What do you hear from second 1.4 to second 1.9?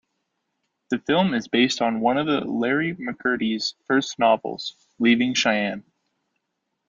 based